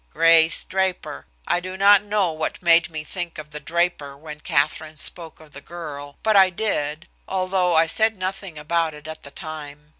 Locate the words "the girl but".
5.51-6.35